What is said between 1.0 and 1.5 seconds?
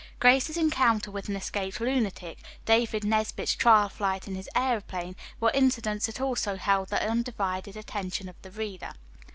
with an